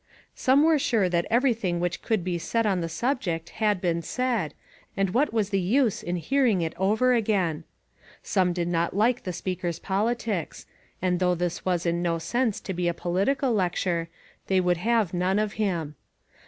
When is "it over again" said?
6.63-7.65